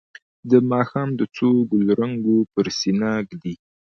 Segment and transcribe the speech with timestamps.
[0.49, 3.55] د ماښام د څو ګلرنګو پر سینه ږدي